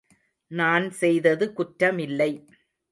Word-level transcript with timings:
நான் 0.51 0.89
செய்தது 0.91 1.47
குற்றமில்லை. 1.53 2.31